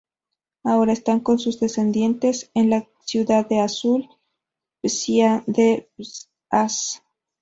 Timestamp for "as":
6.49-7.03